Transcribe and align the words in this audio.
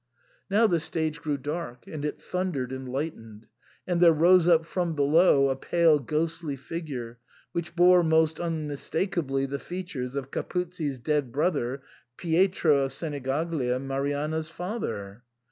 Now 0.49 0.65
the 0.65 0.79
stage 0.79 1.21
grew 1.21 1.37
dark, 1.37 1.85
and 1.85 2.03
it 2.03 2.19
thundered 2.19 2.71
and 2.71 2.89
lightened, 2.89 3.45
and 3.85 4.01
there 4.01 4.11
rose 4.11 4.47
up 4.47 4.65
from 4.65 4.95
below 4.95 5.49
a 5.49 5.55
pale 5.55 5.99
ghostly 5.99 6.55
figure, 6.55 7.19
which 7.51 7.75
bore 7.75 8.01
most 8.03 8.39
unmistakably 8.39 9.45
the 9.45 9.59
features 9.59 10.15
of 10.15 10.31
Capuzzi's 10.31 10.97
dead 10.97 11.31
brother, 11.31 11.83
Pietro 12.17 12.77
of 12.79 12.93
Senigaglia, 12.93 13.77
Marianna's 13.79 14.49
father. 14.49 15.21